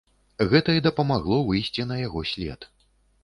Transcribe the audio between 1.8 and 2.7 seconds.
на яго след.